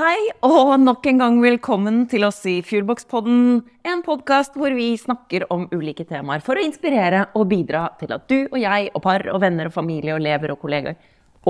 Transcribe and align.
Hei, 0.00 0.30
og 0.46 0.78
nok 0.80 1.04
en 1.10 1.18
gang 1.20 1.34
velkommen 1.42 1.96
til 2.08 2.22
oss 2.24 2.38
i 2.48 2.62
Fuelbox-podden. 2.64 3.58
En 3.84 4.00
podkast 4.00 4.54
hvor 4.56 4.72
vi 4.72 4.94
snakker 4.96 5.44
om 5.52 5.66
ulike 5.74 6.06
temaer 6.08 6.40
for 6.40 6.56
å 6.56 6.62
inspirere 6.64 7.26
og 7.36 7.50
bidra 7.50 7.82
til 8.00 8.14
at 8.16 8.24
du 8.30 8.46
og 8.46 8.56
jeg 8.62 8.88
og 8.94 9.04
par 9.04 9.26
og 9.28 9.42
venner 9.42 9.68
og 9.68 9.74
familie 9.74 10.14
og 10.14 10.22
elever 10.22 10.54
og 10.54 10.62
kollegaer 10.62 10.96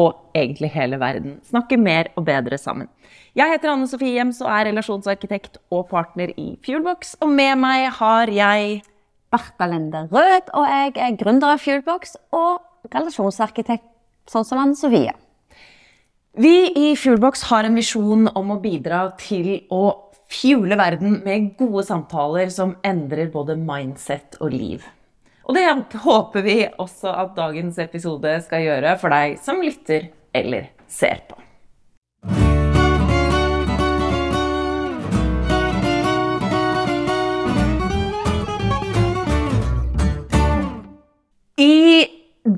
og 0.03 0.35
egentlig 0.35 0.73
hele 0.75 0.99
verden 0.99 1.39
snakker 1.47 1.79
mer 1.79 2.11
og 2.17 2.27
bedre 2.27 2.59
sammen. 2.59 2.91
Jeg 3.39 3.55
heter 3.55 3.71
Anne 3.77 3.87
Sofie 3.87 4.17
Jems 4.17 4.43
og 4.43 4.51
er 4.51 4.67
relasjonsarkitekt 4.73 5.63
og 5.71 5.87
partner 5.95 6.35
i 6.35 6.57
Fuelbox. 6.67 7.21
Og 7.23 7.31
med 7.31 7.55
meg 7.63 7.87
har 8.03 8.35
jeg 8.35 8.81
Bertha 9.31 9.71
Lende 9.71 10.09
Rød, 10.11 10.51
og 10.59 10.67
jeg 10.75 10.97
er 10.99 11.19
gründer 11.23 11.55
av 11.55 11.63
Fuelbox 11.63 12.19
og 12.35 12.91
relasjonsarkitekt, 12.91 13.87
sånn 14.27 14.43
som 14.49 14.67
Anne 14.67 14.75
Sofie. 14.75 15.15
Vi 16.33 16.73
i 16.91 16.97
Fuelbox 16.97 17.43
har 17.43 17.67
en 17.67 17.75
visjon 17.75 18.29
om 18.39 18.53
å 18.55 18.61
bidra 18.63 19.01
til 19.19 19.65
å 19.75 19.83
fuele 20.31 20.77
verden 20.79 21.17
med 21.25 21.57
gode 21.59 21.83
samtaler 21.89 22.53
som 22.55 22.77
endrer 22.87 23.33
både 23.33 23.57
mindset 23.59 24.39
og 24.39 24.55
liv. 24.55 24.85
Og 25.51 25.59
det 25.59 25.67
håper 26.05 26.47
vi 26.47 26.57
også 26.71 27.11
at 27.25 27.35
dagens 27.35 27.81
episode 27.83 28.37
skal 28.47 28.63
gjøre 28.63 28.95
for 29.03 29.11
deg 29.11 29.41
som 29.43 29.59
lytter 29.59 30.07
eller 30.31 30.71
ser 30.87 31.25
på. 31.27 31.35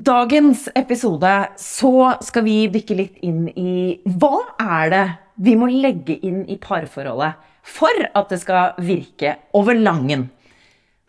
Dagens 0.03 0.67
episode 0.75 1.31
så 1.59 2.13
skal 2.25 2.45
vi 2.45 2.55
dykke 2.71 2.95
litt 2.97 3.19
inn 3.25 3.45
i 3.49 3.99
hva 4.19 4.39
er 4.59 4.91
det 4.93 5.03
vi 5.43 5.55
må 5.57 5.69
legge 5.71 6.17
inn 6.25 6.43
i 6.49 6.57
parforholdet 6.61 7.39
for 7.63 8.05
at 8.05 8.31
det 8.31 8.39
skal 8.41 8.75
virke 8.83 9.37
over 9.55 9.77
langen. 9.77 10.27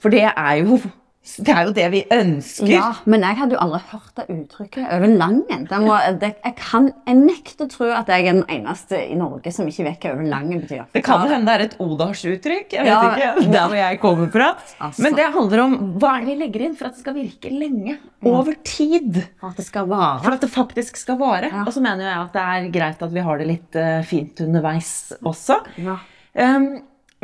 For 0.01 0.15
det 0.15 0.29
er 0.31 0.61
jo 0.61 0.79
det 1.25 1.53
er 1.55 1.63
jo 1.65 1.73
det 1.73 1.85
vi 1.89 2.01
ønsker. 2.13 2.69
Ja, 2.69 2.91
Men 3.09 3.23
jeg 3.25 3.39
hadde 3.39 3.57
jo 3.57 3.61
aldri 3.65 3.81
hørt 3.95 4.11
det 4.19 4.25
uttrykket 4.35 4.91
over 4.93 5.09
langen. 5.09 5.65
Det 5.71 5.79
må, 5.81 5.97
det, 6.21 6.31
jeg, 6.45 6.55
kan, 6.59 6.91
jeg 7.09 7.17
nekter 7.17 7.65
å 7.65 7.73
tro 7.73 7.89
at 7.97 8.13
jeg 8.13 8.27
er 8.27 8.37
den 8.37 8.45
eneste 8.53 9.01
i 9.01 9.17
Norge 9.17 9.53
som 9.57 9.71
ikke 9.71 9.87
vet 9.87 10.05
hva 10.05 10.13
over 10.19 10.29
langen 10.29 10.61
betyr. 10.67 10.85
Det 10.93 11.05
kan 11.07 11.25
hende 11.25 11.49
det 11.49 11.57
er 11.57 11.67
et 11.71 11.77
odalsuttrykk. 11.81 12.77
Jeg 12.77 12.85
vet 12.85 12.93
ja, 12.93 13.33
ikke, 13.33 13.49
der 13.57 13.73
hvor 13.73 13.81
jeg 13.81 14.01
kommer 14.05 14.31
fra. 14.37 14.53
Altså. 14.77 15.07
Men 15.07 15.19
det 15.19 15.33
handler 15.41 15.65
om 15.65 15.77
hva 15.97 16.15
er 16.15 16.27
det 16.27 16.33
vi 16.35 16.39
legger 16.45 16.69
inn 16.69 16.79
for 16.79 16.91
at 16.91 16.99
det 16.99 17.07
skal 17.07 17.17
virke 17.17 17.53
lenge. 17.57 17.99
Over 18.25 18.57
tid. 18.65 19.23
For 19.41 19.53
at 19.53 19.61
det 19.61 19.69
skal 19.69 19.89
vare. 19.89 20.23
For 20.25 20.37
at 20.37 20.45
det 20.45 20.53
faktisk 20.53 21.01
skal 21.01 21.21
vare. 21.21 21.49
Ja. 21.53 21.65
Og 21.65 21.73
så 21.73 21.81
mener 21.85 22.05
jeg 22.05 22.19
at 22.21 22.37
det 22.37 22.49
er 22.53 22.73
greit 22.77 23.05
at 23.09 23.17
vi 23.17 23.25
har 23.25 23.41
det 23.41 23.49
litt 23.49 23.81
uh, 23.81 24.01
fint 24.05 24.45
underveis 24.45 24.91
også. 25.25 25.63
Ja. 25.81 26.03
Um, 26.37 26.75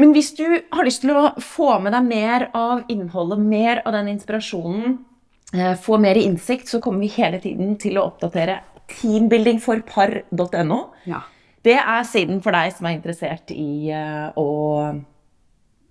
men 0.01 0.15
hvis 0.17 0.33
du 0.39 0.47
har 0.49 0.87
lyst 0.87 1.05
til 1.05 1.13
å 1.15 1.31
få 1.45 1.75
med 1.85 1.95
deg 1.95 2.09
mer 2.09 2.49
av 2.57 2.83
innholdet, 2.93 3.39
mer 3.43 3.83
av 3.85 3.95
den 3.97 4.09
inspirasjonen, 4.15 4.99
eh, 5.55 5.75
få 5.77 5.99
mer 6.01 6.19
innsikt, 6.21 6.69
så 6.69 6.81
kommer 6.81 7.05
vi 7.05 7.13
hele 7.19 7.41
tiden 7.43 7.77
til 7.81 7.99
å 7.99 8.07
oppdatere 8.09 8.61
teambuildingforpar.no. 8.91 10.81
Ja. 11.11 11.23
Det 11.63 11.77
er 11.77 12.05
siden 12.09 12.41
for 12.43 12.57
deg 12.57 12.73
som 12.73 12.89
er 12.89 12.97
interessert 12.97 13.53
i 13.53 13.91
eh, 13.93 14.29
å 14.41 14.49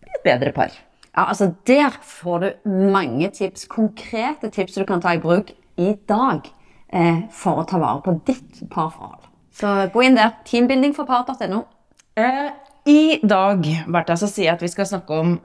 bli 0.02 0.14
et 0.16 0.24
bedre 0.26 0.54
par. 0.56 0.74
Ja, 1.10 1.28
altså 1.28 1.54
Der 1.68 1.90
får 2.02 2.40
du 2.40 2.70
mange 2.70 3.30
tips, 3.36 3.68
konkrete 3.70 4.50
tips 4.50 4.78
du 4.78 4.86
kan 4.86 5.02
ta 5.02 5.14
i 5.14 5.22
bruk 5.22 5.52
i 5.78 5.94
dag 6.08 6.48
eh, 6.94 7.26
for 7.32 7.62
å 7.62 7.68
ta 7.70 7.80
vare 7.82 8.02
på 8.06 8.16
ditt 8.28 8.64
parforhold. 8.72 9.28
Så 9.54 9.90
gå 9.94 10.06
inn 10.06 10.18
der. 10.18 10.38
Teambuildingforpar.no. 10.48 11.64
Eh, 12.20 12.50
i 12.88 13.20
dag 13.24 13.66
Bertha, 13.88 14.16
så 14.20 14.30
sier 14.30 14.50
jeg 14.50 14.58
at 14.58 14.64
vi 14.64 14.72
skal 14.72 14.88
snakke 14.90 15.22
om 15.24 15.38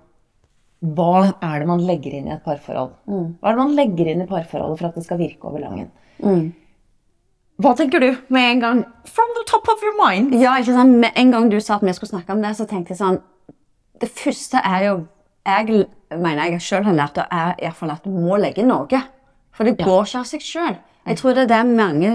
hva 0.84 1.32
er 1.41 1.62
det 1.62 1.68
man 1.68 1.82
legger 1.86 2.12
inn 2.18 2.28
i 2.28 2.34
et 2.34 2.44
parforhold. 2.44 2.92
Mm. 3.08 3.28
Hva 3.41 3.48
er 3.48 3.56
det 3.56 3.62
man 3.62 3.78
legger 3.78 4.10
inn 4.10 4.25
i 4.25 4.28
parforholdet 4.28 4.81
for 4.81 4.91
at 4.91 4.98
det 4.98 5.04
skal 5.06 5.20
virke 5.20 5.48
over 5.48 5.62
langen? 5.62 5.88
Mm. 6.20 6.53
Hva 7.62 7.72
tenker 7.78 8.03
du 8.03 8.10
med 8.34 8.50
en 8.50 8.60
gang? 8.60 8.82
From 9.06 9.31
the 9.38 9.44
top 9.48 9.69
of 9.70 9.82
your 9.86 9.94
mind. 9.97 10.34
Ja, 10.34 10.59
ikke 10.59 10.75
sant? 10.75 10.98
Med 11.00 11.14
en 11.16 11.31
gang 11.32 11.48
du 11.50 11.60
sa 11.62 11.78
at 11.78 11.86
vi 11.86 11.94
skulle 11.97 12.10
snakke 12.10 12.34
om 12.34 12.42
det, 12.42 12.53
så 12.59 12.66
tenkte 12.69 12.92
jeg 12.92 13.00
sånn 13.00 13.20
Det 14.00 14.10
første 14.10 14.59
er 14.59 14.88
jo 14.88 14.94
Jeg 15.47 15.84
mener 16.10 16.48
jeg 16.48 16.64
sjøl 16.64 16.86
har 16.86 16.97
lært, 16.97 17.20
og 17.20 17.30
er 17.30 17.54
iallfall 17.62 17.92
at 17.94 18.04
du 18.04 18.10
må 18.10 18.38
legge 18.41 18.64
noe. 18.64 19.00
For 19.54 19.69
det 19.69 19.76
går 19.78 20.06
ikke 20.06 20.22
av 20.22 20.28
seg 20.28 20.44
sjøl. 20.44 20.76
Jeg 21.04 21.19
tror 21.20 21.34
det 21.37 21.42
er 21.44 21.50
det 21.50 21.76
mange 21.76 22.10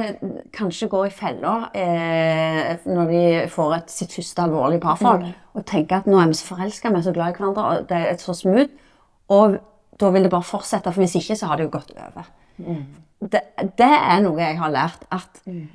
kanskje 0.53 0.87
går 0.89 1.05
i 1.05 1.13
fella 1.13 1.55
eh, 1.77 2.71
når 2.89 3.11
de 3.11 3.23
får 3.53 3.73
et, 3.75 3.91
sitt 3.93 4.15
første 4.15 4.41
alvorlige 4.41 4.81
parforhold. 4.81 5.27
Mm. 5.27 5.49
Og 5.59 5.65
tenker 5.69 5.99
at 5.99 6.07
nå 6.09 6.17
er 6.17 6.31
vi 6.31 6.37
så 6.39 6.47
forelska, 6.47 6.89
vi 6.89 6.97
er 6.97 7.05
så 7.05 7.13
glad 7.13 7.33
i 7.33 7.37
hverandre, 7.37 7.65
og 7.65 7.89
det 7.89 7.99
er 8.09 8.17
så 8.17 8.33
smooth. 8.33 8.71
Og 9.29 9.59
da 10.01 10.09
vil 10.09 10.25
det 10.25 10.31
bare 10.33 10.47
fortsette, 10.47 10.91
for 10.93 11.03
hvis 11.03 11.17
ikke 11.19 11.37
så 11.37 11.51
har 11.51 11.59
det 11.59 11.67
jo 11.67 11.75
gått 11.77 11.91
over. 11.93 12.31
Mm. 12.57 12.85
Det, 13.19 13.41
det, 13.77 13.89
er 13.89 14.21
noe 14.23 14.41
jeg 14.41 14.57
har 14.57 14.73
lært. 14.73 15.05
At 15.11 15.41
mm. 15.45 15.67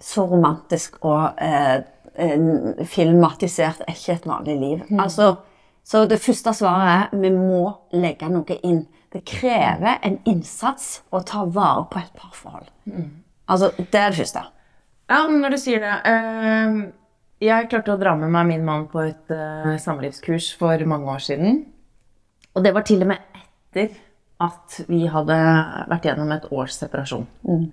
så 0.00 0.24
romantisk 0.30 0.96
og 1.04 1.42
eh, 1.42 1.82
filmatisert 2.88 3.84
er 3.86 3.96
ikke 3.96 4.16
et 4.16 4.28
vanlig 4.28 4.56
liv. 4.60 4.86
Mm. 4.88 5.00
Altså, 5.00 5.34
så 5.84 6.06
det 6.08 6.20
første 6.22 6.54
svaret 6.54 6.88
er 7.12 7.20
vi 7.20 7.32
må 7.34 7.66
legge 7.92 8.32
noe 8.32 8.58
inn. 8.62 8.84
Det 9.12 9.20
krever 9.28 9.98
en 10.02 10.18
innsats 10.28 11.02
å 11.12 11.20
ta 11.26 11.44
vare 11.44 11.84
på 11.92 12.00
et 12.00 12.12
parforhold. 12.16 12.70
Mm. 12.88 13.10
Altså, 13.52 13.72
det 13.78 14.00
er 14.00 14.14
det 14.14 14.20
første. 14.22 14.44
Ja, 15.12 15.26
når 15.28 15.52
du 15.52 15.58
sier 15.60 15.82
det 15.82 15.96
uh, 16.06 16.76
Jeg 17.42 17.68
klarte 17.68 17.92
å 17.92 18.00
dra 18.00 18.14
med 18.16 18.30
meg 18.32 18.48
min 18.48 18.64
mann 18.64 18.86
på 18.88 19.02
et 19.04 19.34
uh, 19.34 19.74
samlivskurs 19.82 20.52
for 20.56 20.86
mange 20.88 21.10
år 21.12 21.24
siden. 21.26 21.64
Og 22.54 22.64
det 22.64 22.72
var 22.76 22.86
til 22.88 23.04
og 23.04 23.12
med 23.12 23.20
etter 23.36 23.92
at 24.42 24.80
vi 24.88 25.04
hadde 25.10 25.36
vært 25.90 26.08
gjennom 26.08 26.32
et 26.34 26.48
års 26.50 26.76
separasjon. 26.80 27.26
Mm. 27.46 27.66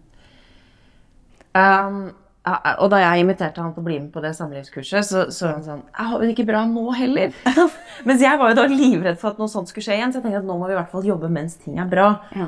Um, 1.58 2.02
og 2.48 2.88
da 2.94 3.02
jeg 3.02 3.24
inviterte 3.24 3.62
han 3.62 3.74
til 3.76 3.84
å 3.84 3.86
bli 3.86 3.98
med 4.00 4.14
på 4.14 4.22
det 4.24 4.32
samlivskurset, 4.38 5.06
så, 5.06 5.26
så 5.34 5.50
han 5.52 5.64
sånn 5.66 5.82
Jeg 5.84 6.08
har 6.10 6.22
det 6.24 6.30
ikke 6.34 6.48
bra 6.48 6.64
nå 6.70 6.86
heller. 6.96 7.36
Mens 8.08 8.24
jeg 8.24 8.40
var 8.40 8.54
jo 8.54 8.58
da 8.62 8.66
livredd 8.72 9.20
for 9.20 9.34
at 9.34 9.42
noe 9.42 9.52
sånt 9.52 9.70
skulle 9.70 9.86
skje 9.86 9.98
igjen. 10.00 10.14
Så 10.14 10.22
jeg 10.22 10.28
tenkte 10.28 10.42
at 10.42 10.48
nå 10.48 10.56
må 10.58 10.70
vi 10.70 10.74
i 10.78 10.80
hvert 10.80 10.94
fall 10.94 11.06
jobbe 11.06 11.30
mens 11.34 11.58
ting 11.60 11.82
er 11.82 11.90
bra. 11.92 12.08
Ja. 12.38 12.48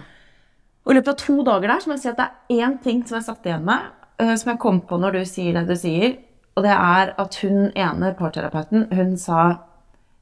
Og 0.82 0.94
i 0.94 0.98
løpet 0.98 1.12
av 1.12 1.20
to 1.22 1.36
dager 1.46 1.74
der 1.74 1.84
så 1.84 1.92
må 1.92 1.98
jeg 1.98 2.06
si 2.06 2.12
at 2.14 2.22
det 2.22 2.28
er 2.30 2.64
én 2.64 2.78
ting 2.82 3.04
som 3.06 3.20
jeg 3.20 3.28
satt 3.28 3.46
igjen 3.46 3.68
med, 3.68 3.92
uh, 4.24 4.34
som 4.40 4.54
jeg 4.54 4.62
kom 4.64 4.80
på 4.88 4.98
når 5.02 5.20
du 5.20 5.22
sier 5.30 5.60
det 5.60 5.68
du 5.70 5.76
sier. 5.78 6.16
Og 6.56 6.66
det 6.66 6.72
er 6.74 7.14
at 7.22 7.38
hun 7.44 7.70
ene 7.70 8.14
parterapeuten, 8.18 8.88
hun 8.96 9.14
sa 9.20 9.44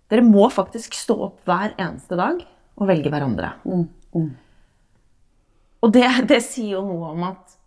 dere 0.09 0.25
må 0.25 0.47
faktisk 0.49 0.97
stå 0.97 1.15
opp 1.29 1.45
hver 1.45 1.75
eneste 1.77 2.17
dag 2.17 2.41
og 2.79 2.89
velge 2.89 3.11
hverandre. 3.13 3.53
Mm. 3.69 3.85
Mm. 4.17 4.29
Og 5.85 5.93
det, 5.95 6.07
det 6.27 6.41
sier 6.43 6.79
jo 6.79 6.83
noe 6.87 7.13
om 7.13 7.27
at 7.29 7.58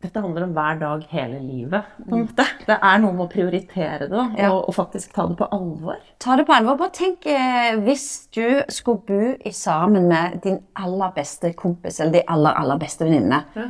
dette 0.00 0.20
handler 0.20 0.46
om 0.46 0.52
hver 0.56 0.78
dag 0.80 1.02
hele 1.10 1.38
livet. 1.44 1.82
måte. 2.08 2.44
Det 2.66 2.76
er 2.82 3.00
noe 3.02 3.12
med 3.12 3.26
å 3.26 3.32
prioritere 3.32 4.06
det 4.08 4.22
ja. 4.38 4.48
og, 4.48 4.68
og, 4.70 4.74
faktisk 4.74 5.12
ta 5.12 5.26
det 5.28 5.36
på 5.36 5.48
alvor. 5.52 5.98
Ta 6.18 6.36
det 6.40 6.46
på 6.48 6.54
alvor. 6.56 6.78
Bare 6.80 6.94
tenk 6.96 7.26
eh, 7.28 7.76
hvis 7.84 8.06
du 8.32 8.62
skulle 8.72 9.04
bo 9.04 9.52
sammen 9.52 10.08
med 10.08 10.40
din 10.44 10.56
aller 10.74 11.12
beste 11.16 11.52
kompis 11.52 12.00
eller 12.00 12.16
de 12.16 12.24
aller, 12.32 12.56
aller 12.56 12.80
beste 12.80 13.04
venninne. 13.04 13.42
Ja. 13.56 13.68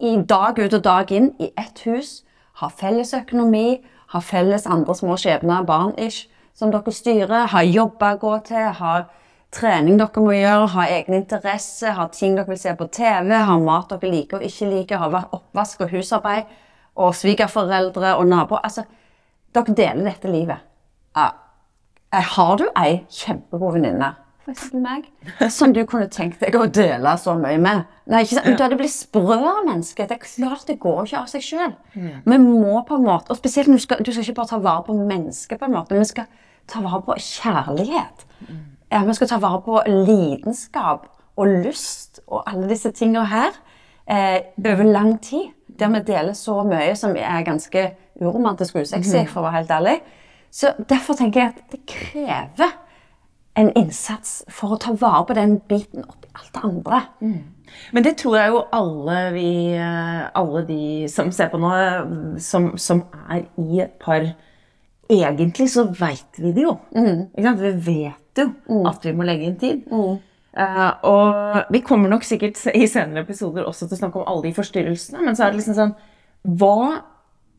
I 0.00 0.16
dag 0.26 0.58
ut 0.58 0.74
og 0.74 0.82
dag 0.84 1.12
inn 1.14 1.30
i 1.38 1.52
ett 1.60 1.86
hus. 1.86 2.24
Ha 2.58 2.68
felles 2.68 3.14
økonomi, 3.14 3.80
ha 4.10 4.20
felles 4.20 4.66
andre 4.66 4.96
små 4.98 5.14
skjebner, 5.20 5.62
barn-ish, 5.68 6.26
som 6.58 6.72
dere 6.74 6.92
styrer. 6.92 7.46
Ha 7.54 7.62
jobber 7.62 8.18
å 8.18 8.22
gå 8.26 8.36
til. 8.50 8.66
ha 8.82 8.94
trening 9.54 9.98
dere 9.98 10.22
må 10.22 10.32
gjøre, 10.34 10.70
ha 10.74 10.86
egne 10.94 11.20
interesser, 11.20 11.94
ha 11.96 12.06
ting 12.14 12.36
dere 12.38 12.50
vil 12.52 12.60
se 12.60 12.74
på 12.78 12.86
TV, 12.94 13.34
ha 13.34 13.58
mat 13.58 13.90
dere 13.90 14.12
liker 14.12 14.38
og 14.38 14.46
ikke 14.46 14.70
liker, 14.70 15.02
ha 15.02 15.26
oppvask 15.36 15.84
og 15.84 15.94
husarbeid 15.94 16.50
og 17.00 17.14
svigerforeldre 17.18 18.16
og 18.18 18.26
naboer. 18.30 18.62
Altså, 18.66 18.86
dere 19.54 19.76
deler 19.76 20.10
dette 20.12 20.30
livet. 20.30 20.66
Ja. 21.16 21.30
Eh, 22.14 22.26
har 22.36 22.58
du 22.58 22.66
ei 22.78 23.04
kjempegod 23.10 23.76
venninne, 23.78 24.14
meg, 24.82 25.04
som 25.54 25.70
du 25.74 25.84
kunne 25.86 26.08
tenkt 26.10 26.40
deg 26.42 26.56
å 26.58 26.64
dele 26.66 27.12
så 27.22 27.36
mye 27.38 27.58
med? 27.62 27.84
Nei, 28.10 28.24
ikke 28.24 28.40
sant? 28.40 28.48
Du 28.58 28.64
hadde 28.64 28.78
blitt 28.80 28.94
sprø 28.94 29.38
menneske. 29.66 30.06
Det 30.10 30.16
er 30.16 30.24
klart 30.24 30.66
det 30.66 30.80
går 30.82 31.04
ikke 31.04 31.20
av 31.20 31.28
seg 31.30 31.44
sjøl. 31.46 31.76
Vi 31.94 32.38
må 32.42 32.80
på 32.86 32.98
en 32.98 33.06
måte, 33.06 33.30
og 33.30 33.38
spesielt 33.38 33.70
du 33.70 33.78
skal, 33.82 34.02
du 34.02 34.10
skal 34.10 34.26
ikke 34.26 34.40
bare 34.40 34.52
ta 34.54 34.58
vare 34.62 34.86
på 34.88 34.98
mennesket, 34.98 35.58
på 35.60 35.70
en 35.70 35.76
måte, 35.78 35.94
men 35.94 36.02
vi 36.02 36.10
skal 36.10 36.26
ta 36.70 36.82
vare 36.82 37.02
på 37.06 37.18
kjærlighet 37.18 38.26
ja, 38.90 39.04
vi 39.06 39.14
skal 39.14 39.28
ta 39.30 39.38
vare 39.38 39.62
på 39.62 39.80
lidenskap 39.86 41.06
og 41.36 41.46
lyst 41.64 42.20
og 42.26 42.42
alle 42.50 42.68
disse 42.68 42.90
tingene 42.92 43.26
her 43.30 43.54
eh, 44.10 44.40
over 44.58 44.82
lang 44.82 45.20
tid. 45.22 45.50
Der 45.78 45.88
vi 45.88 46.02
deler 46.06 46.32
så 46.36 46.62
mye 46.66 46.94
som 46.98 47.14
er 47.16 47.44
ganske 47.46 47.86
uromantisk 48.20 48.74
og 48.74 48.82
usexy, 48.82 49.16
mhm. 49.22 49.28
for 49.30 49.40
å 49.40 49.46
være 49.48 49.60
helt 49.60 49.70
ærlig. 49.70 49.96
Så 50.50 50.74
Derfor 50.88 51.14
tenker 51.14 51.40
jeg 51.40 51.52
at 51.54 51.72
det 51.72 51.80
krever 51.88 52.74
en 53.56 53.70
innsats 53.76 54.42
for 54.50 54.74
å 54.74 54.80
ta 54.80 54.92
vare 54.98 55.24
på 55.26 55.36
den 55.38 55.58
biten 55.70 56.04
oppi 56.04 56.28
alt 56.34 56.52
det 56.54 56.62
andre. 56.66 57.00
Mm. 57.20 57.40
Men 57.94 58.04
det 58.04 58.16
tror 58.18 58.36
jeg 58.36 58.50
jo 58.50 58.60
alle 58.74 59.18
vi 59.34 59.50
Alle 59.78 60.62
de 60.66 61.08
som 61.08 61.30
ser 61.32 61.50
på 61.52 61.58
nå, 61.58 61.70
som, 62.38 62.72
som 62.78 63.04
er 63.30 63.44
i 63.58 63.80
et 63.84 63.94
par 64.02 64.26
egentlig 65.10 65.70
så 65.70 65.86
veit 66.00 66.38
vi 66.38 66.52
det 66.54 66.66
jo. 66.66 66.76
Sant? 66.94 67.60
Vi 67.62 67.72
vet 67.86 68.19
jo 68.38 68.84
at 68.86 69.04
vi 69.04 69.12
må 69.12 69.24
legge 69.26 69.44
inn 69.48 69.56
tid. 69.58 69.82
Eh, 70.56 70.90
og 71.06 71.70
vi 71.70 71.80
kommer 71.80 72.08
nok 72.10 72.24
sikkert 72.26 72.58
i 72.74 72.86
senere 72.86 73.22
episoder 73.22 73.64
også 73.64 73.86
til 73.88 73.96
å 73.96 74.00
snakke 74.00 74.18
om 74.18 74.26
alle 74.26 74.48
de 74.48 74.52
forstyrrelsene, 74.56 75.22
men 75.22 75.36
så 75.38 75.44
er 75.46 75.50
det 75.52 75.60
liksom 75.60 75.76
sånn 75.78 75.94
Hva, 76.58 77.02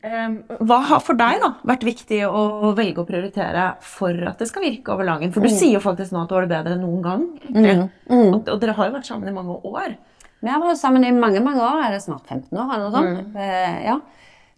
eh, 0.04 0.30
hva 0.60 0.80
har 0.90 1.00
for 1.00 1.14
deg 1.16 1.40
da 1.40 1.54
vært 1.64 1.84
viktig 1.88 2.24
å 2.28 2.74
velge 2.76 3.00
å 3.00 3.08
prioritere 3.08 3.76
for 3.82 4.12
at 4.28 4.40
det 4.40 4.48
skal 4.50 4.64
virke 4.64 4.92
over 4.92 5.06
langen? 5.06 5.32
For 5.32 5.42
du 5.42 5.50
sier 5.50 5.78
jo 5.78 5.80
faktisk 5.80 6.12
nå 6.12 6.24
at 6.24 6.30
du 6.30 6.36
har 6.36 6.48
det 6.48 6.52
bedre 6.56 6.74
enn 6.76 6.82
noen 6.84 7.02
gang. 7.06 7.28
egentlig. 7.48 7.90
Og, 8.34 8.50
og 8.50 8.60
dere 8.60 8.74
har 8.74 8.90
jo 8.90 8.96
vært 8.98 9.06
sammen 9.08 9.30
i 9.30 9.36
mange 9.36 9.60
år. 9.64 9.96
Vi 10.42 10.50
har 10.50 10.60
vært 10.60 10.82
sammen 10.82 11.06
i 11.06 11.12
mange 11.14 11.40
mange 11.46 11.62
år. 11.62 11.84
Er 11.86 11.92
det 11.94 12.02
snart 12.02 12.26
15 12.28 12.58
år? 12.58 12.74
eller 12.74 12.90
noe 12.90 12.92
sånt? 12.98 13.36
Eh, 13.38 13.86
ja. 13.86 14.00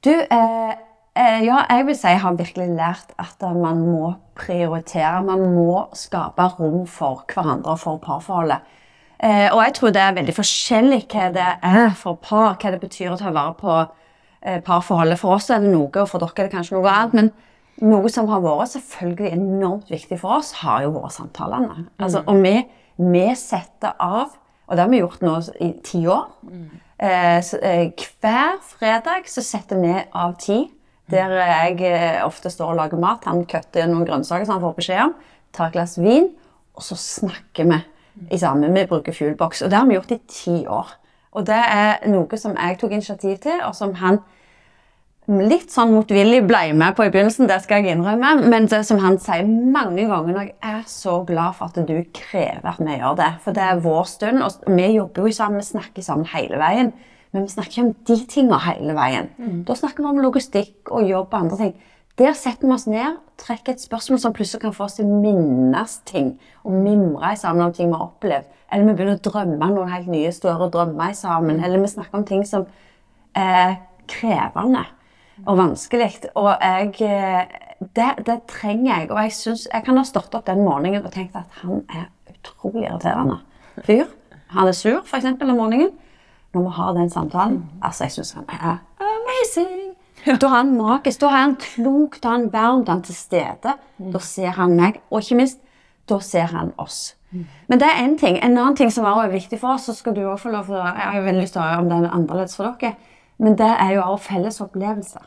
Du, 0.03 0.11
eh, 0.11 0.73
ja, 1.15 1.59
jeg 1.69 1.85
vil 1.85 1.97
si 1.97 2.09
jeg 2.09 2.21
har 2.23 2.37
virkelig 2.37 2.71
lært 2.73 3.11
at 3.21 3.43
eh, 3.45 3.55
man 3.55 3.81
må 3.85 4.13
prioritere. 4.37 5.21
Man 5.25 5.43
må 5.53 5.83
skape 5.97 6.47
rom 6.57 6.87
for 6.89 7.25
hverandre 7.29 7.75
og 7.75 7.81
for 7.83 8.01
parforholdet. 8.01 8.65
Eh, 9.23 9.47
og 9.53 9.61
jeg 9.61 9.75
tror 9.77 9.93
det 9.93 10.01
er 10.01 10.17
veldig 10.17 10.35
forskjellig 10.35 11.03
hva 11.13 11.29
det 11.35 11.49
er 11.63 11.93
for 11.95 12.17
par, 12.17 12.57
hva 12.57 12.73
det 12.73 12.81
betyr 12.81 13.13
å 13.13 13.19
ta 13.21 13.31
vare 13.35 13.53
på 13.59 13.77
eh, 14.41 14.59
parforholdet. 14.65 15.21
For 15.21 15.37
oss 15.37 15.51
er 15.53 15.61
det 15.61 15.71
noe, 15.71 15.91
og 15.93 16.09
for 16.09 16.23
dere 16.23 16.33
er 16.33 16.49
det 16.49 16.55
kanskje 16.57 16.79
noe 16.79 16.91
annet. 16.91 17.17
Men 17.19 17.91
noe 17.93 18.09
som 18.11 18.29
har 18.33 18.41
vært 18.43 18.73
selvfølgelig 18.73 19.35
enormt 19.37 19.93
viktig 19.93 20.17
for 20.21 20.41
oss, 20.41 20.51
har 20.63 20.87
jo 20.87 20.95
vært 20.97 21.17
samtalene. 21.19 21.91
Altså, 22.01 22.25
og 22.25 22.41
vi, 22.41 22.57
vi 22.97 23.27
setter 23.37 23.93
av 24.01 24.39
og 24.63 24.77
det 24.77 24.83
har 24.83 24.91
vi 24.91 25.01
gjort 25.01 25.23
nå 25.23 25.33
i 25.61 25.69
ti 25.85 25.99
år. 26.07 26.29
Eh, 27.03 27.37
eh, 27.37 28.05
hver 28.23 28.61
fredag 28.63 29.27
så 29.29 29.43
setter 29.43 29.81
vi 29.81 29.91
av 29.91 30.37
tid 30.39 30.71
der 31.13 31.35
jeg 31.39 31.79
eh, 31.87 32.19
ofte 32.25 32.51
står 32.51 32.73
og 32.73 32.81
lager 32.81 33.01
mat. 33.01 33.29
Han 33.29 33.45
kutter 33.49 33.87
noen 33.89 34.07
grønnsaker 34.09 34.47
som 34.47 34.57
han 34.57 34.65
får 34.65 34.75
beskjed 34.81 35.05
om. 35.05 35.15
Tar 35.53 35.69
et 35.69 35.77
glass 35.77 35.95
vin, 36.01 36.31
og 36.73 36.85
så 36.85 36.97
snakker 36.99 37.69
vi 37.69 37.79
i 38.33 38.41
sammen. 38.41 38.73
Vi 38.73 38.85
bruker 38.89 39.15
Fuelbox. 39.15 39.63
Og 39.63 39.71
det 39.71 39.79
har 39.79 39.89
vi 39.89 39.97
gjort 39.97 40.13
i 40.15 40.21
ti 40.29 40.59
år. 40.65 40.93
Og 41.33 41.45
det 41.49 41.57
er 41.57 42.03
noe 42.11 42.37
som 42.37 42.53
jeg 42.57 42.77
tok 42.81 42.93
initiativ 42.93 43.39
til, 43.45 43.61
og 43.65 43.73
som 43.77 43.95
han 44.01 44.21
litt 45.23 45.71
sånn 45.71 45.93
motvillig 45.95 46.41
ble 46.43 46.73
med 46.75 46.97
på 46.97 47.05
i 47.05 47.11
begynnelsen, 47.13 47.47
det 47.47 47.61
skal 47.63 47.79
jeg 47.79 47.95
innrømme. 47.95 48.33
Men 48.51 48.67
det 48.69 48.81
som 48.87 48.99
han 49.03 49.17
sier 49.23 49.47
mange 49.47 50.05
ganger, 50.09 50.35
og 50.35 50.49
jeg 50.49 50.55
er 50.73 50.83
så 50.89 51.21
glad 51.27 51.55
for 51.57 51.71
at 51.71 51.87
du 51.87 51.95
krever 52.15 52.73
at 52.73 52.81
vi 52.83 52.97
gjør 52.97 53.17
det. 53.21 53.31
For 53.45 53.55
det 53.55 53.63
er 53.63 53.83
vår 53.85 54.05
stund, 54.11 54.43
og 54.43 54.75
vi 54.75 54.89
jobber 54.97 55.29
jo 55.29 55.35
sammen, 55.35 55.63
vi 55.63 55.69
snakker 55.71 56.05
sammen 56.05 56.29
hele 56.33 56.59
veien. 56.61 56.91
Men 57.33 57.47
vi 57.47 57.53
snakker 57.53 57.71
ikke 57.71 57.87
om 57.87 57.93
de 58.07 58.15
tingene 58.29 58.59
hele 58.61 58.93
veien. 58.97 59.31
Da 59.67 59.75
snakker 59.77 60.05
vi 60.05 60.09
om 60.09 60.21
logistikk 60.21 60.91
og 60.93 61.07
jobb 61.09 61.33
og 61.33 61.39
andre 61.39 61.57
ting. 61.57 61.73
Der 62.21 62.35
setter 62.37 62.67
vi 62.67 62.73
oss 62.75 62.85
ned, 62.85 63.15
trekker 63.41 63.73
et 63.73 63.81
spørsmål 63.81 64.19
som 64.21 64.33
plutselig 64.37 64.61
kan 64.61 64.73
få 64.73 64.85
oss 64.85 64.99
til 64.99 65.07
å 65.09 65.21
minnes 65.21 65.95
ting. 66.05 66.35
Og 66.61 66.75
mimre 66.77 67.31
sammen 67.41 67.65
om 67.65 67.73
ting 67.73 67.89
vi 67.89 67.97
har 67.97 68.05
opplevd. 68.05 68.51
Eller 68.69 68.85
vi 68.85 68.93
begynner 68.93 69.17
å 69.17 69.23
drømme 69.29 69.69
noen 69.73 69.89
helt 69.89 70.11
nye 70.13 70.29
større 70.33 70.69
drømmer 70.73 71.15
sammen. 71.17 71.63
Eller 71.63 71.81
vi 71.81 71.89
snakker 71.89 72.19
om 72.19 72.25
ting 72.29 72.45
som 72.45 72.67
er 73.33 73.79
krevende 74.07 74.85
og 75.47 75.57
vanskelig. 75.57 76.11
Og 76.37 76.51
jeg, 76.53 76.93
eh, 77.01 77.81
det, 77.97 78.09
det 78.29 78.39
trenger 78.51 78.91
jeg. 78.91 79.09
Og 79.09 79.17
jeg, 79.23 79.33
synes, 79.39 79.67
jeg 79.73 79.85
kan 79.89 79.97
ha 79.97 80.05
stått 80.05 80.37
opp 80.37 80.45
den 80.45 80.61
morgenen 80.61 81.01
og 81.01 81.11
tenkt 81.15 81.33
at 81.39 81.49
han 81.63 81.81
er 81.89 82.11
utrolig 82.29 82.85
irriterende 82.85 83.41
fyr. 83.81 84.05
Han 84.53 84.69
er 84.69 84.77
sur, 84.77 85.01
f.eks. 85.01 85.33
om 85.33 85.55
morgenen. 85.57 85.95
Når 86.53 86.67
vi 86.67 86.75
har 86.77 86.93
den 86.93 87.09
samtalen 87.09 87.63
Altså, 87.81 88.03
jeg 88.03 88.11
syns 88.11 88.31
han 88.37 88.45
er 88.49 88.77
amazing. 89.01 89.95
Da 90.25 90.47
er 90.47 90.55
han 90.55 90.75
magisk. 90.77 91.21
Da 91.21 91.27
er 91.27 91.41
han 91.41 91.57
klok, 91.59 92.19
da 92.23 92.29
er 92.29 92.37
han 92.37 92.53
varm, 92.53 92.85
da 92.85 92.91
er 92.91 92.95
han 92.95 93.03
til 93.03 93.15
stede. 93.15 93.73
Da 94.13 94.19
ser 94.23 94.55
han 94.55 94.77
meg, 94.77 95.01
og 95.11 95.19
ikke 95.21 95.35
minst, 95.41 95.59
da 96.09 96.19
ser 96.23 96.47
han 96.53 96.71
oss. 96.77 97.15
Men 97.67 97.79
det 97.79 97.87
er 97.87 98.03
én 98.05 98.17
ting. 98.19 98.37
En 98.37 98.57
annen 98.57 98.75
ting 98.77 98.91
som 98.93 99.05
er 99.09 99.31
viktig 99.31 99.59
for 99.59 99.73
oss, 99.73 99.87
så 99.89 99.93
skal 99.97 100.15
du 100.15 100.21
også 100.21 100.43
få 100.43 100.49
lov 100.53 100.65
til 100.69 100.77
å 100.77 100.83
Jeg 100.85 101.09
har 101.13 101.21
veldig 101.25 101.41
lyst 101.41 101.53
til 101.53 101.61
å 101.61 101.67
høre 101.67 101.81
om 101.81 101.89
den 101.89 102.05
er 102.05 102.13
annerledes 102.13 102.55
for 102.55 102.69
dere, 102.69 102.93
men 103.37 103.55
det 103.57 103.71
er 103.79 103.95
jo 103.95 104.03
også 104.03 104.27
felles 104.27 104.61
opplevelser. 104.61 105.25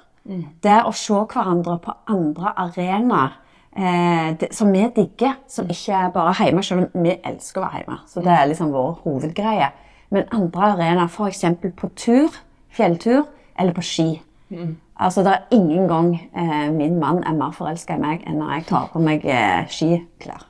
Det 0.63 0.79
å 0.87 0.93
se 0.95 1.15
hverandre 1.15 1.79
på 1.83 1.93
andre 2.11 2.53
arenaer 2.57 3.35
eh, 3.77 4.37
det, 4.41 4.53
som 4.55 4.73
vi 4.73 4.87
digger, 4.95 5.37
som 5.49 5.69
ikke 5.71 5.99
er 5.99 6.15
bare 6.15 6.35
hjemme, 6.41 6.63
selv 6.67 6.87
om 6.87 7.03
vi 7.07 7.15
elsker 7.23 7.61
å 7.61 7.67
være 7.67 7.83
hjemme. 7.83 7.99
Så 8.11 8.23
det 8.25 8.33
er 8.35 8.49
liksom 8.51 8.73
vår 8.75 8.97
hovedgreie. 9.05 9.71
Men 10.11 10.29
andre 10.33 10.73
arenaer, 10.73 11.09
f.eks. 11.09 11.45
på 11.77 11.91
tur, 11.99 12.37
fjelltur, 12.71 13.27
eller 13.59 13.75
på 13.75 13.83
ski. 13.83 14.09
Altså, 14.97 15.23
Det 15.23 15.33
er 15.33 15.47
ingen 15.51 15.89
gang 15.89 16.31
eh, 16.37 16.73
min 16.73 17.01
mann 17.01 17.25
er 17.27 17.33
mer 17.33 17.51
forelska 17.53 17.97
i 17.97 18.01
meg 18.01 18.23
enn 18.27 18.39
når 18.41 18.53
jeg 18.55 18.67
tar 18.71 18.87
på 18.93 19.03
meg 19.03 19.25
eh, 19.25 19.67
skiklær. 19.69 20.47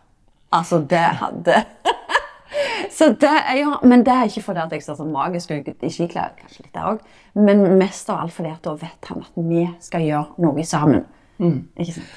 Altså, 0.53 0.79
det 0.91 1.07
hadde 1.21 1.63
Så 2.97 3.09
det 3.21 3.33
er 3.33 3.57
jo, 3.59 3.73
Men 3.83 4.05
det 4.07 4.13
er 4.15 4.29
ikke 4.29 4.43
fordi 4.43 4.61
at 4.63 4.73
jeg 4.73 4.83
ser 4.83 4.95
så 4.95 5.05
magisk 5.05 5.51
ut 5.51 5.83
i 5.83 5.91
skiklær, 5.91 6.37
kanskje 6.39 6.63
litt 6.63 6.75
der 6.75 6.93
også, 6.93 7.19
men 7.35 7.65
mest 7.79 8.11
av 8.11 8.23
alt 8.23 8.33
fordi 8.33 8.53
at 8.53 8.63
da 8.65 8.77
vet 8.81 9.11
han 9.11 9.25
at 9.25 9.43
vi 9.49 9.67
skal 9.81 10.07
gjøre 10.07 10.45
noe 10.45 10.65
sammen. 10.65 11.03
Ikke 11.77 11.99
sant? 11.99 12.15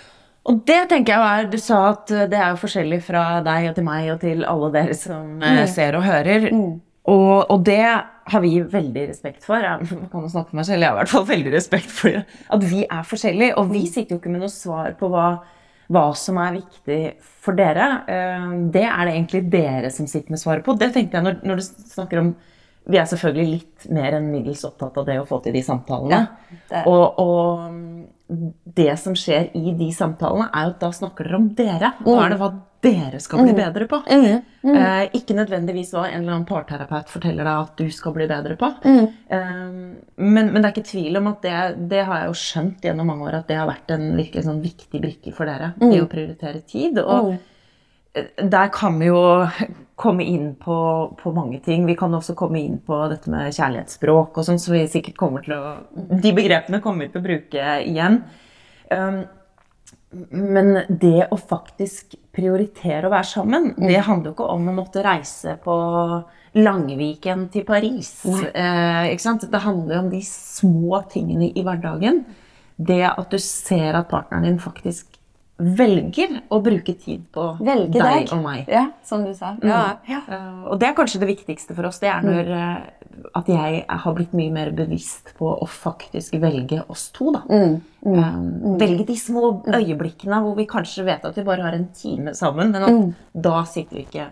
Og 0.50 0.62
det 0.66 0.78
tenker 0.90 1.14
jeg 1.14 1.22
var, 1.22 1.50
Du 1.52 1.58
sa 1.62 1.80
at 1.92 2.08
det 2.32 2.38
er 2.38 2.54
jo 2.54 2.62
forskjellig 2.62 3.02
fra 3.04 3.24
deg 3.46 3.70
og 3.70 3.76
til 3.76 3.86
meg 3.86 4.12
og 4.14 4.22
til 4.22 4.46
alle 4.48 4.70
dere 4.74 4.96
som 4.98 5.36
mm. 5.42 5.66
ser 5.70 5.98
og 6.00 6.06
hører. 6.06 6.48
Og, 7.10 7.46
og 7.50 7.64
det 7.66 7.80
har 8.30 8.42
vi 8.44 8.60
veldig 8.70 9.06
respekt 9.10 9.46
for. 9.48 9.64
Jeg 9.66 9.88
kan 10.12 10.22
jo 10.26 10.30
snakke 10.30 10.52
for 10.52 10.60
meg 10.60 10.68
selv, 10.68 10.84
jeg 10.84 10.92
har 10.92 10.98
i 10.98 11.02
hvert 11.02 11.14
fall 11.16 11.26
veldig 11.30 11.54
respekt 11.56 11.90
for 11.96 12.20
at 12.20 12.66
vi 12.70 12.84
er 12.86 13.08
forskjellige. 13.10 13.56
Og 13.58 13.72
vi 13.74 13.86
sitter 13.90 14.16
jo 14.16 14.20
ikke 14.22 14.34
med 14.36 14.44
noe 14.46 14.54
svar 14.54 14.92
på 15.00 15.10
hva, 15.10 15.24
hva 15.90 16.04
som 16.20 16.38
er 16.44 16.60
viktig 16.60 17.00
for 17.42 17.58
dere. 17.58 17.88
Eh, 18.06 18.46
Det 18.76 18.84
er 18.86 19.02
det 19.10 19.16
egentlig 19.16 19.42
dere 19.56 19.90
som 19.96 20.06
sitter 20.12 20.36
med 20.36 20.44
svaret 20.44 20.64
på. 20.68 20.78
Det 20.78 20.92
tenkte 20.94 21.18
jeg 21.18 21.26
når, 21.26 21.40
når 21.50 21.64
du 21.64 21.68
snakker 21.96 22.22
om 22.26 22.32
Vi 22.90 22.98
er 22.98 23.06
selvfølgelig 23.06 23.50
litt 23.52 23.84
mer 23.94 24.16
enn 24.18 24.30
middels 24.32 24.64
opptatt 24.66 24.96
av 24.98 25.06
det 25.06 25.18
å 25.22 25.26
få 25.28 25.38
til 25.44 25.54
de 25.54 25.62
samtalene. 25.62 26.22
er- 26.72 26.88
Og, 26.90 27.20
og 27.22 27.60
mm, 27.74 28.54
det 28.80 28.96
som 28.98 29.14
skjer 29.20 29.50
i 29.58 29.74
de 29.78 29.90
samtalene, 29.94 30.48
er 30.54 30.64
jo 30.70 30.72
at 30.74 30.80
da 30.80 30.90
snakker 30.96 31.28
dere 31.28 31.36
om 31.38 31.50
dere. 31.54 31.92
Hva 32.02 32.24
er 32.26 32.30
det 32.34 32.40
hva 32.40 32.50
dere 32.84 33.20
skal 33.20 33.44
bli 33.44 33.54
bedre 33.58 33.88
på. 33.92 34.00
Eh, 34.08 35.10
ikke 35.18 35.36
nødvendigvis 35.36 35.92
hva 35.96 36.06
en 36.08 36.22
eller 36.22 36.38
annen 36.38 36.48
parterapeut 36.48 37.12
forteller 37.12 37.44
deg 37.44 37.66
at 37.66 37.82
du 37.82 37.92
skal 37.92 38.16
bli 38.16 38.28
bedre 38.30 38.56
på. 38.60 38.70
Eh, 38.88 39.52
men, 39.60 40.52
men 40.52 40.58
det 40.60 40.64
er 40.64 40.74
ikke 40.74 40.92
tvil 40.92 41.20
om 41.20 41.30
at 41.34 41.44
det, 41.44 41.58
det 41.92 42.06
har 42.08 42.24
jeg 42.24 42.32
jo 42.32 42.40
skjønt 42.40 42.88
gjennom 42.88 43.12
mange 43.12 43.28
år 43.28 43.42
at 43.42 43.52
det 43.52 43.60
har 43.60 43.70
vært 43.70 43.92
en 43.96 44.10
virkelig 44.16 44.46
sånn 44.48 44.64
viktig 44.64 45.04
brikke 45.04 45.36
for 45.36 45.52
dere. 45.52 45.74
Det 45.82 46.00
å 46.04 46.10
prioritere 46.12 46.64
tid. 46.64 47.02
Og 47.04 47.34
eh, 48.16 48.32
der 48.40 48.72
kan 48.76 49.00
vi 49.02 49.10
jo 49.12 49.24
komme 50.00 50.24
inn 50.24 50.54
på, 50.56 50.78
på 51.20 51.34
mange 51.36 51.60
ting. 51.66 51.84
Vi 51.90 51.98
kan 52.00 52.14
også 52.16 52.38
komme 52.40 52.62
inn 52.62 52.78
på 52.86 53.02
dette 53.12 53.32
med 53.32 53.52
kjærlighetsspråk 53.52 54.40
og 54.40 54.48
sånn, 54.48 54.62
så 54.62 54.72
vi 54.72 54.86
sikkert 54.88 55.20
kommer 55.20 55.44
til 55.44 55.58
å 55.58 55.74
De 56.24 56.32
begrepene 56.36 56.80
kommer 56.84 57.06
vi 57.06 57.12
til 57.12 57.20
å 57.20 57.26
bruke 57.26 57.74
igjen. 57.84 58.22
Um, 58.90 59.20
men 60.12 60.72
det 60.90 61.28
å 61.30 61.38
faktisk 61.38 62.16
prioritere 62.34 63.06
å 63.06 63.14
være 63.14 63.30
sammen, 63.30 63.72
det 63.78 64.02
handler 64.08 64.32
jo 64.32 64.36
ikke 64.38 64.50
om 64.56 64.70
å 64.72 64.76
måtte 64.80 65.04
reise 65.06 65.56
på 65.62 65.76
Langviken 66.58 67.46
til 67.54 67.66
Paris. 67.68 68.24
Eh, 68.26 69.12
ikke 69.14 69.22
sant? 69.22 69.46
Det 69.52 69.62
handler 69.62 70.00
om 70.02 70.10
de 70.10 70.22
små 70.26 71.04
tingene 71.12 71.52
i 71.54 71.66
hverdagen. 71.66 72.24
Det 72.74 73.04
at 73.06 73.30
du 73.30 73.38
ser 73.44 73.94
at 74.00 74.10
partneren 74.10 74.48
din 74.48 74.62
faktisk 74.64 75.19
velger 75.60 76.38
å 76.56 76.62
bruke 76.64 76.94
tid 76.96 77.26
på 77.36 77.46
deg 77.60 77.90
deg. 77.92 78.30
og 78.32 78.44
meg. 78.44 78.70
Ja, 78.72 78.86
som 79.04 79.26
du 79.28 79.34
sa. 79.36 79.56
Ja, 79.66 79.98
ja. 80.08 80.22
Eh, 80.24 80.62
og 80.72 80.80
det 80.80 80.88
er 80.88 80.96
kanskje 80.98 81.20
det 81.24 81.30
viktigste 81.34 81.76
for 81.76 81.90
oss. 81.90 82.00
Det 82.00 82.08
er 82.12 82.24
når 82.24 82.52
eh, 82.56 82.78
at 83.36 83.50
jeg 83.52 83.82
har 83.90 84.16
blitt 84.16 84.32
mye 84.38 84.54
mer 84.56 84.72
bevisst 84.76 85.34
på 85.38 85.50
å 85.52 85.68
faktisk 85.68 86.38
velge 86.40 86.80
oss 86.88 87.10
to. 87.16 87.34
Da. 87.36 87.44
Eh, 87.50 88.40
velge 88.80 89.08
de 89.10 89.18
små 89.20 89.52
øyeblikkene 89.68 90.40
hvor 90.46 90.56
vi 90.56 90.68
kanskje 90.70 91.04
vet 91.10 91.28
at 91.28 91.36
vi 91.36 91.44
bare 91.48 91.68
har 91.68 91.76
en 91.76 91.90
time 91.96 92.34
sammen, 92.38 92.72
men 92.72 92.88
at 92.88 93.44
da 93.50 93.60
sitter 93.68 94.00
vi 94.00 94.06
ikke 94.08 94.30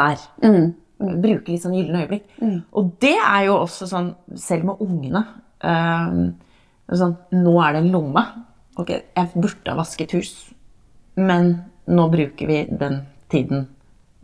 der. 0.00 0.26
Bruker 0.96 1.52
litt 1.52 1.60
sånn 1.66 1.76
gylne 1.76 2.06
øyeblikk. 2.06 2.32
Og 2.72 2.94
det 3.04 3.18
er 3.20 3.50
jo 3.50 3.60
også 3.60 3.88
sånn, 3.90 4.14
selv 4.40 4.64
med 4.70 4.80
ungene 4.80 5.26
eh, 5.60 6.18
sånn, 6.96 7.16
Nå 7.36 7.56
er 7.60 7.76
det 7.76 7.84
en 7.84 7.92
lomme. 7.92 8.24
Ok, 8.76 8.92
jeg 8.92 9.32
burde 9.34 9.72
ha 9.72 9.78
vasket 9.78 10.12
hus, 10.16 10.34
men 11.16 11.54
nå 11.88 12.08
bruker 12.12 12.50
vi 12.50 12.64
den 12.68 13.00
tiden 13.32 13.68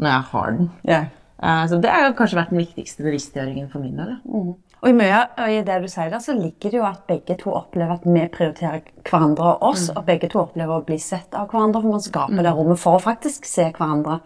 når 0.03 0.11
jeg 0.11 0.29
har 0.33 0.57
den. 0.59 0.71
Yeah. 0.89 1.07
Uh, 1.43 1.65
Så 1.69 1.81
det 1.83 1.91
har 1.91 2.13
kanskje 2.19 2.39
vært 2.39 2.53
den 2.53 2.63
viktigste 2.63 3.03
bevisstgjøringen 3.07 3.71
for 3.73 3.83
min 3.83 3.97
del. 3.99 4.19
Mm. 4.29 4.53
Og 4.83 4.91
i 4.91 4.95
mye 4.99 5.19
og 5.39 5.47
i 5.47 5.61
det 5.63 5.77
du 5.79 5.87
sier 5.87 6.09
der, 6.11 6.19
så 6.19 6.35
ligger 6.35 6.73
det 6.73 6.79
jo 6.81 6.85
at 6.89 7.05
begge 7.07 7.37
to 7.39 7.53
opplever 7.55 7.95
at 7.95 8.07
vi 8.07 8.23
prioriterer 8.35 8.81
hverandre 9.07 9.53
og 9.53 9.63
oss, 9.69 9.85
og 9.93 10.03
begge 10.09 10.27
to 10.33 10.41
opplever 10.41 10.81
å 10.81 10.87
bli 10.87 10.99
sett 10.99 11.37
av 11.39 11.53
hverandre, 11.53 11.85
for 11.85 11.95
man 11.95 12.03
skaper 12.03 12.43
det 12.43 12.55
rommet 12.57 12.81
for 12.83 12.99
å 12.99 13.03
faktisk 13.03 13.47
se 13.47 13.69
hverandre. 13.77 14.19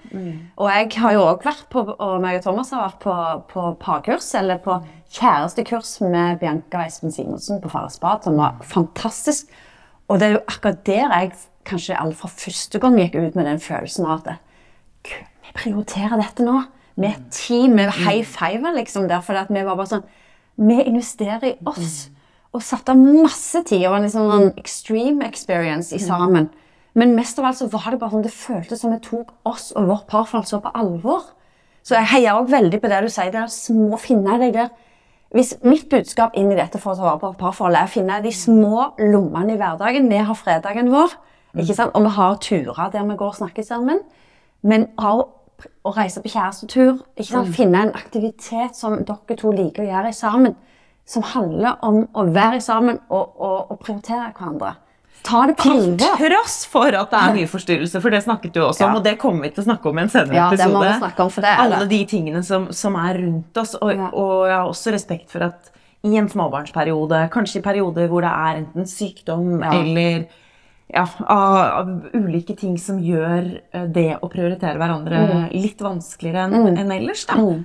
Og 0.57 0.71
jeg 0.73 0.89
har 0.97 1.13
jo 1.13 1.27
òg 1.27 1.45
vært 1.45 1.69
på, 1.73 1.85
og 1.93 2.15
meg 2.25 2.39
og 2.41 2.47
Thomas 2.49 2.73
har 2.73 2.87
vært 2.87 3.05
på, 3.05 3.17
på 3.53 3.67
parkurs, 3.85 4.31
eller 4.41 4.63
på 4.65 4.79
kjærestekurs 5.13 5.93
med 6.09 6.41
Bianca 6.41 6.87
Espen 6.89 7.13
Simonsen 7.13 7.61
på 7.61 7.69
Farris 7.77 8.01
Bad, 8.01 8.25
som 8.25 8.41
var 8.41 8.57
fantastisk. 8.65 9.53
Og 10.09 10.21
det 10.21 10.29
er 10.29 10.37
jo 10.37 10.45
akkurat 10.47 10.83
der 10.87 11.15
jeg 11.15 11.33
kanskje 11.67 11.99
aller 11.99 12.15
fra 12.15 12.31
første 12.31 12.79
gang 12.83 12.99
gikk 13.01 13.17
ut 13.19 13.39
med 13.39 13.49
den 13.49 13.61
følelsen 13.63 14.07
av 14.07 14.21
at 14.23 14.39
vi 15.07 15.55
prioriterer 15.55 16.19
dette 16.21 16.47
nå. 16.47 16.61
Vi 16.97 17.09
er 17.09 17.17
et 17.19 17.33
team, 17.35 17.77
vi 17.77 17.87
high 17.93 18.25
five 18.25 18.73
liksom 18.77 19.09
Derfor 19.09 19.35
for 19.37 19.53
vi 19.53 19.65
var 19.65 19.77
bare 19.77 19.91
sånn 19.91 20.07
Vi 20.57 20.79
investerer 20.89 21.51
i 21.51 21.57
oss. 21.69 22.09
Og 22.57 22.63
satte 22.65 22.95
av 22.95 22.97
masse 22.99 23.61
tid. 23.69 23.85
Og 23.87 23.99
en 23.99 24.07
liksom 24.07 24.31
en 24.33 24.53
extreme 24.57 25.27
experience 25.29 25.95
i 25.95 26.01
sammen. 26.01 26.49
Men 26.97 27.13
mest 27.15 27.39
av 27.39 27.51
alt 27.51 27.59
så 27.59 27.69
var 27.69 27.91
det 27.91 28.01
bare 28.01 28.15
sånn 28.15 28.25
det 28.25 28.33
føltes 28.33 28.81
som 28.81 28.95
vi 28.95 29.03
tok 29.05 29.35
oss 29.45 29.69
og 29.77 29.91
vårt 29.91 30.07
parforhold 30.09 30.49
så 30.49 30.63
på 30.65 30.73
alvor. 30.73 31.27
Så 31.85 31.99
jeg 31.99 32.09
heier 32.15 32.39
òg 32.41 32.49
veldig 32.51 32.81
på 32.81 32.89
det 32.89 33.03
du 33.05 33.11
sier, 33.13 33.29
det 33.35 33.45
små 33.53 33.99
finne 34.01 34.39
deg 34.41 34.57
der 34.57 34.71
hvis 35.35 35.57
mitt 35.67 35.89
budskap 35.91 36.37
inn 36.39 36.53
i 36.53 36.59
dette 36.59 36.79
for 36.79 36.93
å 36.93 36.97
ta 36.97 37.07
vare 37.07 37.21
på 37.21 37.33
parforholdet 37.41 37.81
er 37.81 37.89
å 37.89 37.93
finne 37.93 38.19
de 38.25 38.33
små 38.33 38.93
lommene 39.01 39.57
i 39.57 39.59
hverdagen 39.61 40.11
Vi 40.11 40.21
har 40.29 40.39
fredagen 40.39 40.93
vår, 40.93 41.17
ikke 41.59 41.75
sant? 41.75 41.95
og 41.95 42.07
vi 42.07 42.13
har 42.19 42.39
turer 42.41 42.93
der 42.93 43.09
vi 43.09 43.17
går 43.17 43.33
og 43.33 43.41
snakker 43.41 43.67
sammen. 43.67 44.01
Men 44.63 44.89
å, 44.99 45.27
å 45.85 45.93
reise 45.97 46.23
på 46.23 46.31
kjærestetur, 46.31 47.03
ikke 47.17 47.31
sant? 47.33 47.55
finne 47.57 47.83
en 47.89 47.95
aktivitet 47.99 48.79
som 48.79 49.01
dere 49.03 49.39
to 49.39 49.53
liker 49.53 49.85
å 49.85 49.91
gjøre 49.91 50.15
sammen, 50.15 50.57
som 51.07 51.23
handler 51.23 51.79
om 51.87 52.05
å 52.15 52.27
være 52.31 52.61
sammen 52.61 52.99
og, 53.09 53.35
og, 53.37 53.71
og 53.71 53.79
prioritere 53.83 54.33
hverandre. 54.33 54.75
Ta 55.23 55.47
det 55.47 55.57
på 55.59 55.71
Til 55.73 55.97
tross 55.99 56.65
for 56.71 56.95
at 56.95 57.11
det 57.11 57.19
er 57.21 57.35
mye 57.35 57.49
forstyrrelse, 57.57 58.01
for 58.03 58.11
det 58.15 58.23
snakket 58.25 58.53
du 58.55 58.61
også 58.63 58.87
om, 58.87 58.97
og 59.01 59.05
det 59.05 59.17
kommer 59.19 59.43
vi 59.49 59.51
til 59.57 59.65
å 59.65 59.67
snakke 59.67 59.91
om 59.91 59.99
i 59.99 60.03
en 60.05 60.09
senere 60.13 60.35
Ja, 60.37 60.51
det 60.51 60.61
episode. 60.61 60.75
må 60.77 60.85
vi 60.85 60.99
snakke 61.01 61.25
om, 61.27 61.31
for 61.35 61.47
det 61.47 61.51
er 61.51 61.63
Alle 61.65 61.87
de 61.91 62.01
tingene 62.07 62.43
som, 62.47 62.69
som 62.73 62.95
er 63.01 63.19
rundt 63.25 63.57
oss, 63.63 63.75
og, 63.81 63.91
Ja. 63.95 64.11
og 64.13 64.47
jeg 64.47 64.57
har 64.57 64.69
også 64.71 64.93
respekt 64.95 65.31
for 65.35 65.47
at 65.49 65.73
i 66.07 66.15
en 66.21 66.29
småbarnsperiode, 66.31 67.25
kanskje 67.35 67.59
i 67.59 67.63
perioder 67.65 68.07
hvor 68.13 68.23
det 68.23 68.31
er 68.31 68.61
enten 68.63 68.87
sykdom 68.87 69.63
Ja. 69.65 69.73
eller 69.81 70.27
ja, 70.95 71.03
av, 71.27 71.57
av 71.81 71.89
ulike 72.15 72.55
ting 72.57 72.77
som 72.79 73.01
gjør 73.03 73.57
eh, 73.75 73.87
det 73.91 74.19
å 74.23 74.29
prioritere 74.31 74.79
hverandre 74.79 75.49
litt 75.51 75.81
vanskeligere 75.83 76.45
enn 76.47 76.79
enn 76.79 76.93
ellers. 76.95 77.25
Da. 77.27 77.35
Mm. 77.43 77.65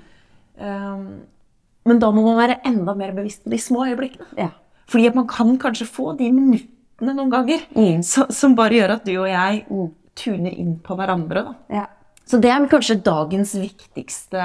Um, 0.57 1.03
men 1.85 1.99
da 2.01 2.09
må 2.13 2.23
man 2.25 2.39
være 2.41 2.59
enda 2.65 2.95
mer 2.97 3.13
bevisst 3.13 3.43
på 3.45 3.53
de 3.53 3.59
små 3.61 3.85
øyeblikkene. 3.91 4.25
Ja. 4.37 4.49
Fordi 4.89 5.07
at 5.11 5.15
man 5.15 5.27
kan 5.29 5.53
kanskje 5.61 5.85
få 5.89 6.15
de 6.17 6.31
minuttene 6.33 6.77
noen 7.01 7.29
ganger 7.31 7.61
Mm. 7.75 8.01
så, 8.03 8.27
som 8.31 8.55
bare 8.55 8.77
gjør 8.77 8.93
at 8.97 9.05
du 9.05 9.15
og 9.17 9.27
jeg 9.27 9.65
tuner 10.15 10.51
inn 10.53 10.75
på 10.83 10.95
hverandre. 10.99 11.43
Da. 11.43 11.53
Ja. 11.69 11.85
Så 12.27 12.39
det 12.41 12.51
er 12.51 12.67
kanskje 12.71 12.99
dagens 13.03 13.55
viktigste 13.55 14.41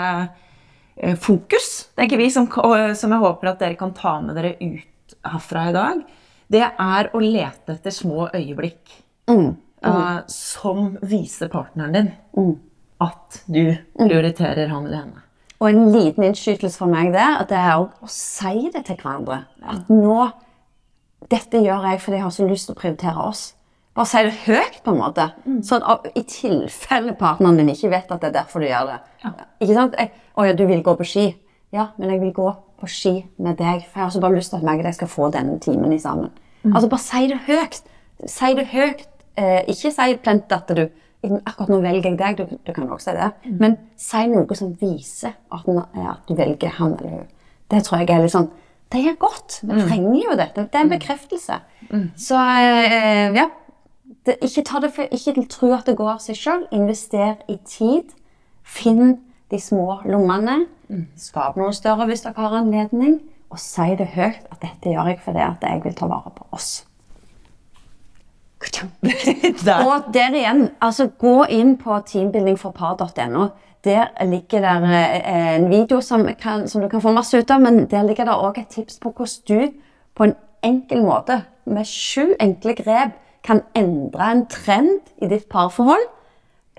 eh, 0.97 1.15
fokus, 1.17 1.89
tenker 1.97 2.17
vi, 2.19 2.31
som, 2.31 2.47
som 2.49 3.11
jeg 3.13 3.21
håper 3.23 3.49
at 3.53 3.59
dere 3.61 3.77
kan 3.79 3.93
ta 3.95 4.21
med 4.21 4.37
dere 4.39 4.55
ut 4.61 5.17
herfra 5.27 5.69
i 5.71 5.75
dag. 5.77 6.01
Det 6.49 6.63
er 6.63 7.11
å 7.13 7.21
lete 7.21 7.75
etter 7.77 7.91
små 7.95 8.29
øyeblikk 8.33 9.03
Mm. 9.29 9.57
eh, 9.83 10.19
som 10.31 10.97
viser 11.03 11.49
partneren 11.51 11.93
din 11.93 12.59
at 13.01 13.43
du 13.51 13.75
prioriterer 13.99 14.69
han 14.71 14.87
eller 14.87 14.97
henne. 15.03 15.23
Og 15.61 15.69
en 15.71 15.93
liten 15.93 16.23
innskytelse 16.29 16.77
for 16.79 16.87
meg 16.87 17.11
det, 17.13 17.25
at 17.41 17.49
det 17.49 17.57
er 17.59 17.75
å 17.81 18.09
si 18.09 18.71
det 18.73 18.85
til 18.87 18.97
hverandre. 19.01 19.45
At 19.67 19.89
nå 19.91 20.31
Dette 21.31 21.61
gjør 21.63 21.87
jeg 21.91 22.01
fordi 22.03 22.19
jeg 22.19 22.27
har 22.27 22.35
så 22.35 22.47
lyst 22.47 22.69
til 22.69 22.77
å 22.77 22.81
prioritere 22.81 23.25
oss. 23.27 23.45
Bare 23.97 24.11
si 24.11 24.21
det 24.27 24.35
høyt, 24.45 24.83
på 24.85 24.93
en 24.93 25.01
måte. 25.01 25.25
Sånn 25.65 25.85
at 25.89 26.05
i 26.13 26.23
tilfelle 26.29 27.15
partneren 27.17 27.57
din 27.57 27.73
ikke 27.73 27.91
vet 27.95 28.11
at 28.13 28.21
det 28.21 28.29
er 28.29 28.35
derfor 28.43 28.61
du 28.61 28.69
gjør 28.69 28.91
det. 28.91 28.99
Ikke 29.65 29.77
sant? 29.79 29.97
Jeg, 29.97 30.13
å 30.37 30.45
ja, 30.45 30.53
du 30.57 30.67
vil 30.69 30.83
gå 30.85 30.95
på 30.99 31.07
ski. 31.09 31.27
Ja, 31.73 31.89
men 31.97 32.13
jeg 32.13 32.21
vil 32.21 32.35
gå 32.37 32.51
på 32.81 32.89
ski 32.93 33.15
med 33.41 33.57
deg. 33.57 33.87
For 33.89 34.03
jeg 34.03 34.05
har 34.05 34.13
så 34.13 34.21
bare 34.21 34.37
lyst 34.37 34.53
til 34.53 34.61
at 34.61 34.69
meg 34.69 34.83
og 34.83 34.89
deg 34.89 34.99
skal 34.99 35.11
få 35.11 35.31
denne 35.33 35.57
timen 35.65 35.95
i 35.97 36.01
sammen. 36.03 36.29
Altså, 36.67 36.91
bare 36.93 37.05
si 37.07 37.25
det 37.33 37.41
høyt. 37.49 37.81
Si 38.29 38.53
det 38.59 38.67
høyt. 38.75 39.07
Eh, 39.41 39.63
ikke 39.73 39.93
si 39.97 40.15
plent 40.23 40.53
at 40.53 40.73
du 40.77 40.87
Akkurat 41.27 41.71
nå 41.73 41.81
velger 41.83 42.13
jeg 42.13 42.19
deg, 42.21 42.37
du, 42.39 42.59
du 42.63 42.69
kan 42.77 42.91
også 42.93 43.11
si 43.11 43.15
det. 43.17 43.55
Men 43.59 43.73
si 43.99 44.21
noe 44.31 44.55
som 44.55 44.69
viser 44.79 45.33
at, 45.51 45.65
at 45.67 46.29
du 46.29 46.37
velger 46.39 46.77
han 46.77 46.93
eller 47.01 47.17
hun. 47.17 47.25
Det 47.73 47.81
tror 47.83 48.05
jeg 48.05 48.13
er 48.15 48.23
litt 48.23 48.35
sånn 48.37 48.47
Det 48.93 49.03
er 49.03 49.17
godt. 49.19 49.61
Vi 49.63 49.81
trenger 49.89 50.21
jo 50.23 50.37
dette. 50.39 50.67
Det 50.71 50.79
er 50.79 50.85
en 50.87 50.93
bekreftelse. 50.93 51.61
Så 52.17 52.37
eh, 52.39 53.35
ja. 53.35 53.49
Det, 54.27 54.37
ikke, 54.43 54.63
ta 54.67 54.81
det 54.83 54.91
for, 54.95 55.07
ikke 55.11 55.47
tro 55.51 55.73
at 55.75 55.87
det 55.87 55.97
går 55.99 56.17
av 56.17 56.23
seg 56.23 56.39
sjøl. 56.39 56.67
Invester 56.75 57.37
i 57.51 57.59
tid. 57.67 58.15
Finn 58.67 59.19
de 59.51 59.61
små 59.63 60.01
lommene. 60.07 60.65
Skap 61.19 61.59
noe 61.59 61.75
større 61.75 62.07
hvis 62.07 62.23
dere 62.27 62.39
har 62.39 62.59
anledning. 62.61 63.21
Og 63.51 63.59
si 63.63 63.95
det 63.99 64.11
høyt 64.15 64.47
at 64.51 64.61
dette 64.63 64.91
gjør 64.91 65.13
jeg 65.13 65.23
fordi 65.25 65.43
at 65.47 65.63
jeg 65.63 65.83
vil 65.85 65.95
ta 65.99 66.09
vare 66.11 66.33
på 66.35 66.47
oss. 66.57 66.85
Og 69.87 70.09
der 70.15 70.35
igjen, 70.35 70.71
altså 70.83 71.07
gå 71.19 71.45
inn 71.53 71.77
på 71.79 71.99
teambuildingforpar.no. 72.09 73.49
Der 73.87 74.09
ligger 74.25 74.61
der 74.61 74.85
eh, 74.85 75.57
en 75.57 75.71
video 75.71 76.01
som, 76.01 76.27
kan, 76.43 76.69
som 76.69 76.83
du 76.83 76.89
kan 76.89 77.03
få 77.03 77.13
masse 77.15 77.39
ut 77.39 77.51
av, 77.51 77.61
men 77.63 77.85
der 77.91 78.03
ligger 78.03 78.27
det 78.27 78.35
òg 78.35 78.59
et 78.59 78.73
tips 78.75 78.99
på 78.99 79.13
hvordan 79.15 79.47
du 79.47 79.77
på 80.17 80.27
en 80.27 80.35
enkel 80.67 81.05
måte, 81.07 81.45
med 81.67 81.87
sju 81.87 82.35
enkle 82.41 82.75
grep, 82.75 83.15
kan 83.47 83.63
endre 83.79 84.31
en 84.33 84.47
trend 84.51 85.07
i 85.23 85.29
ditt 85.31 85.47
parforhold. 85.49 86.03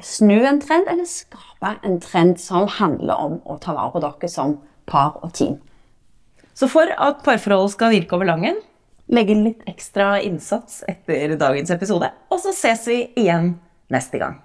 Snu 0.03 0.35
en 0.45 0.59
trend, 0.61 0.89
eller 0.91 1.07
skape 1.07 1.77
en 1.87 1.99
trend 2.03 2.35
som 2.43 2.67
handler 2.67 3.15
om 3.15 3.39
å 3.45 3.55
ta 3.61 3.75
vare 3.77 3.93
på 3.95 4.03
dere 4.03 4.31
som 4.31 4.57
par 4.87 5.15
og 5.23 5.31
team. 5.33 5.55
Så 6.53 6.67
for 6.67 6.91
at 6.91 7.23
parforholdet 7.23 7.77
skal 7.77 7.93
virke 7.95 8.17
over 8.17 8.27
langen, 8.27 8.59
legge 9.07 9.37
litt 9.37 9.63
ekstra 9.69 10.17
innsats 10.19 10.83
etter 10.89 11.37
dagens 11.39 11.71
episode, 11.71 12.11
og 12.27 12.43
så 12.43 12.51
ses 12.51 12.87
vi 12.91 13.01
igjen 13.15 13.53
neste 13.93 14.19
gang. 14.19 14.41